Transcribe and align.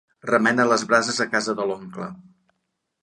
Remena 0.27 0.65
les 0.69 0.85
brases 0.93 1.21
a 1.25 1.27
casa 1.35 1.55
de 1.61 1.69
l'oncle. 1.73 2.09